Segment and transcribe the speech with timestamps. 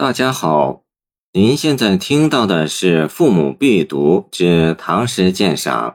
[0.00, 0.84] 大家好，
[1.32, 5.90] 您现在听到的是《父母必读之唐诗鉴赏》，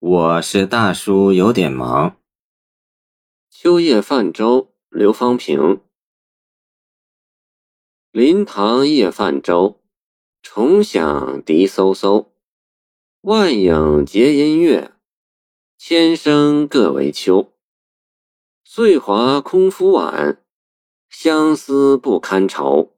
[0.00, 2.16] 我是大叔，有点忙。
[3.48, 5.80] 秋夜泛舟，刘方平。
[8.10, 9.80] 临塘夜泛舟，
[10.42, 12.30] 重响笛飕飕。
[13.20, 14.90] 万影结音乐，
[15.78, 17.52] 千声各为秋。
[18.64, 20.42] 岁华空浮晚，
[21.08, 22.96] 相思不堪愁。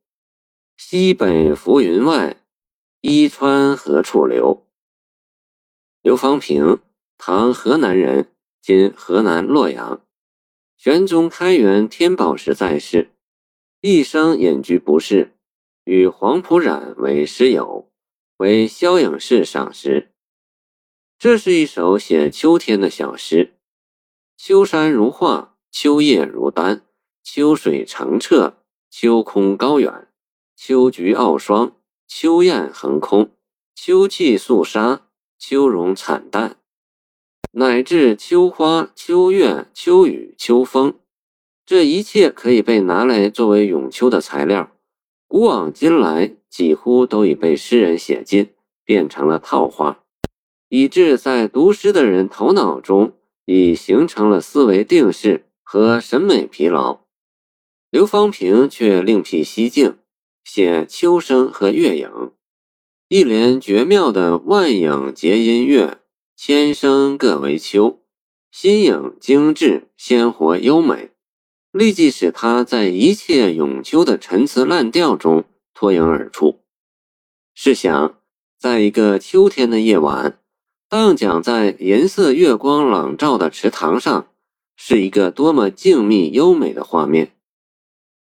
[0.84, 2.36] 西北浮云外，
[3.00, 4.66] 伊川何处流？
[6.02, 6.80] 刘方平，
[7.16, 10.04] 唐河南人，今河南洛阳。
[10.76, 13.12] 玄宗开元天宝时在世，
[13.80, 15.32] 一生隐居不仕，
[15.84, 17.88] 与黄埔染为师友，
[18.38, 20.12] 为萧颖士赏识。
[21.16, 23.54] 这是一首写秋天的小诗：
[24.36, 26.84] 秋山如画，秋叶如丹，
[27.22, 28.58] 秋水澄澈，
[28.90, 30.08] 秋空高远。
[30.56, 33.30] 秋菊傲霜，秋雁横空，
[33.74, 35.08] 秋气肃杀，
[35.38, 36.56] 秋容惨淡，
[37.52, 40.94] 乃至秋花、秋月、秋雨、秋风，
[41.66, 44.70] 这一切可以被拿来作为咏秋的材料。
[45.26, 48.52] 古往今来，几乎都已被诗人写尽，
[48.84, 50.04] 变成了套话，
[50.68, 53.14] 以致在读诗的人头脑中
[53.46, 57.00] 已形成了思维定式和审美疲劳。
[57.90, 59.96] 刘方平却另辟蹊径。
[60.44, 62.32] 写秋声和月影，
[63.08, 65.98] 一连绝妙的万影结音乐，
[66.36, 68.00] 千声各为秋，
[68.50, 71.10] 新颖精致，鲜活优美，
[71.70, 76.60] 立即使他在一切咏秋的陈词滥调中脱颖而出。
[77.54, 78.18] 试想，
[78.58, 80.38] 在一个秋天的夜晚，
[80.88, 84.28] 荡桨在银色月光朗照的池塘上，
[84.76, 87.32] 是一个多么静谧优美的画面。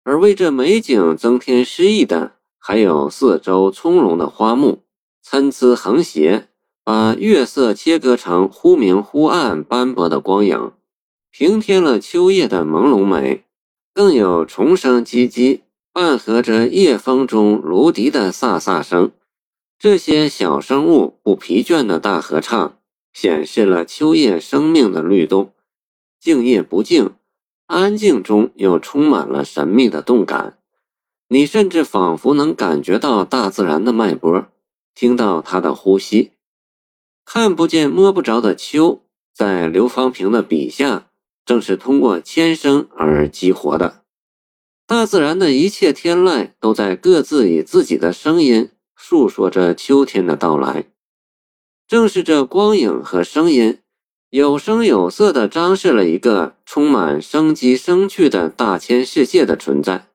[0.03, 4.83] 而为这美景增添诗意的，还有四周葱茏的花木，
[5.23, 6.48] 参差横斜，
[6.83, 10.73] 把月色切割成忽明忽暗、斑驳的光影，
[11.30, 13.45] 平添了秋夜的朦胧美。
[13.92, 15.61] 更有虫声唧唧，
[15.92, 19.11] 伴合着夜风中芦笛的飒飒声，
[19.79, 22.79] 这些小生物不疲倦的大合唱，
[23.13, 25.53] 显示了秋夜生命的律动。
[26.19, 27.11] 静夜不静。
[27.70, 30.58] 安静中又充满了神秘的动感，
[31.29, 34.48] 你甚至仿佛能感觉到大自然的脉搏，
[34.92, 36.33] 听到它的呼吸。
[37.25, 41.11] 看不见摸不着的秋，在刘方平的笔下，
[41.47, 44.03] 正是通过千声而激活的。
[44.85, 50.86] 大自然的一切天籁都在各自以自己的声音诉说着秋天的到来。
[51.86, 53.79] 正是这光影和声音。
[54.30, 60.07] 有声有色地张示了一个充满生机生趣的大千世界的存在。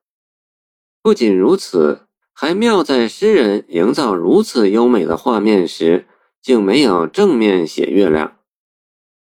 [1.02, 6.06] 不仅如此，还妙在诗人营造如此优美的画面时，
[6.40, 8.38] 竟没有正面写月亮。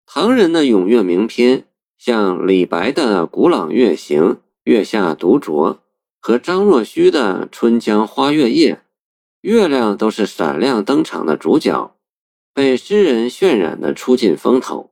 [0.05, 1.65] 唐人的咏月名篇，
[1.97, 4.23] 像李白的《古朗月行》
[4.65, 5.73] 《月下独酌》
[6.19, 8.75] 和张若虚的《春江花月夜》，
[9.39, 11.95] 月亮都是闪亮登场的主角。
[12.53, 14.91] 被诗人渲染的出尽风头，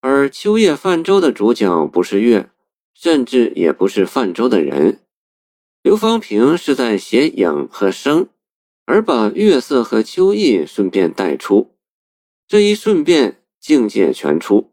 [0.00, 2.50] 而秋夜泛舟的主角不是月，
[2.94, 5.00] 甚至也不是泛舟的人。
[5.82, 8.28] 刘方平是在写影和声，
[8.86, 11.74] 而把月色和秋意顺便带出。
[12.46, 14.72] 这一顺便，境界全出。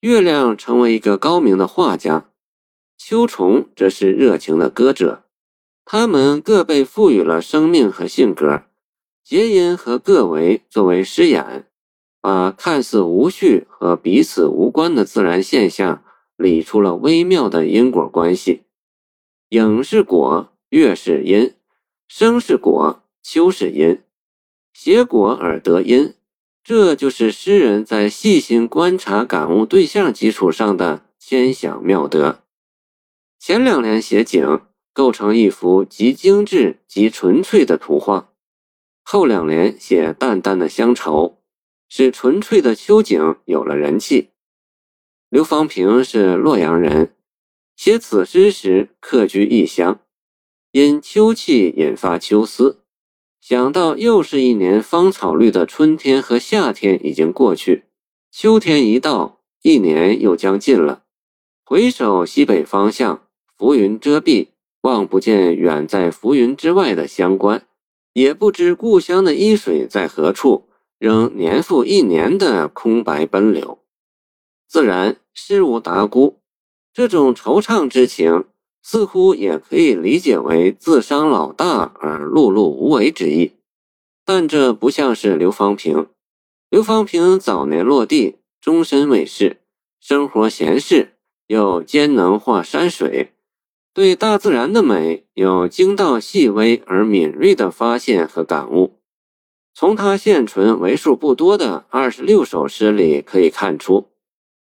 [0.00, 2.30] 月亮成为一个高明的画家，
[2.98, 5.24] 秋虫则是热情的歌者，
[5.84, 8.64] 他们各被赋予了生命和性格。
[9.26, 11.66] 结音和各为作为诗眼，
[12.20, 16.04] 把看似无序和彼此无关的自然现象
[16.36, 18.62] 理出了微妙的因果关系。
[19.48, 21.54] 影是果，月是因，
[22.06, 24.00] 生是果，秋是因，
[24.72, 26.14] 结果而得因，
[26.62, 32.44] 这就是诗人在细心观察感悟对象基础上的千想妙得。
[33.40, 34.60] 前两联写景，
[34.92, 38.28] 构成一幅极精致、极纯粹的图画。
[39.08, 41.38] 后两联写淡淡的乡愁，
[41.88, 44.30] 使纯粹的秋景有了人气。
[45.30, 47.14] 刘方平是洛阳人，
[47.76, 50.00] 写此诗时客居异乡，
[50.72, 52.82] 因秋气引发秋思，
[53.40, 57.84] 想到又是一年芳草绿的春天和夏天已经过去，
[58.32, 61.04] 秋天一到，一年又将近了。
[61.64, 64.48] 回首西北方向，浮云遮蔽，
[64.80, 67.68] 望不见远在浮云之外的乡关。
[68.16, 73.80] 也不知故乡的伊水在何处，仍年复一年的空白奔流，
[74.66, 76.38] 自然事无达姑。
[76.94, 78.44] 这种惆怅之情，
[78.82, 83.52] 似乎也可以理解为自伤老大而碌碌无为之意。
[84.24, 86.06] 但这不像是刘方平。
[86.70, 89.60] 刘方平早年落地，终身未仕，
[90.00, 93.34] 生活闲适，又兼能画山水，
[93.96, 98.98] 对大自然的美有精到细微而敏锐的发现和感悟。
[99.72, 104.08] 从他现存为数不多的二十六首诗里可以看出，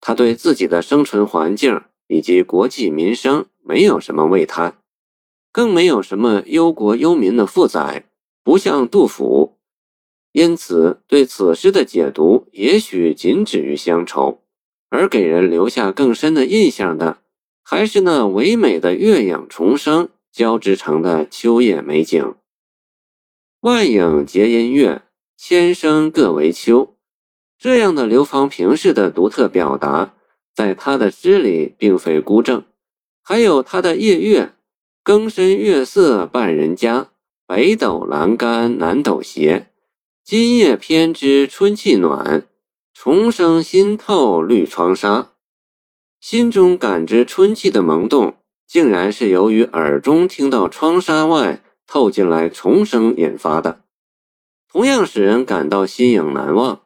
[0.01, 4.79] 他对自己的生存环境以及国计民生没有什么畏贪，
[5.51, 8.05] 更没有什么忧国忧民的负载，
[8.43, 9.59] 不像杜甫。
[10.31, 14.41] 因此，对此诗的解读也许仅止于乡愁，
[14.89, 17.19] 而给人留下更深的印象的，
[17.71, 22.33] 还是那唯美的月影重生交织成的秋夜美景。
[23.59, 25.03] 万影皆因月，
[25.37, 26.95] 千声各为秋。
[27.59, 30.15] 这样的流芳平式的独特表达，
[30.55, 32.63] 在他的诗里并非孤证。
[33.21, 34.45] 还有他的《夜月》
[35.05, 37.11] ：“更深月色半人家，
[37.45, 39.67] 北斗阑干南斗斜。
[40.23, 42.47] 今夜偏知春气暖，
[42.95, 45.33] 重生新透绿窗纱。”
[46.19, 48.35] 心中感知春气的萌动，
[48.67, 51.61] 竟然是由于耳中听到窗纱外。
[51.91, 53.81] 透进来虫声引发的，
[54.71, 56.81] 同样使人感到新颖难忘。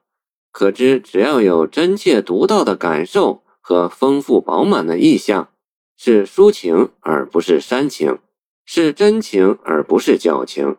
[0.49, 5.49] 可知，只要有真切独到的感受和丰富饱满的意象，
[5.97, 8.19] 是抒情而不是煽情，
[8.63, 10.77] 是真情而不是矫情，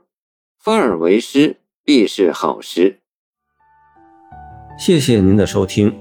[0.58, 3.00] 发而为诗，必是好诗。
[4.78, 6.00] 谢谢您的收听，